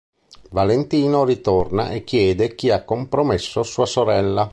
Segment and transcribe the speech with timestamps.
[0.49, 4.49] Valentino ritorna e chiede chi ha compromesso sua sorella.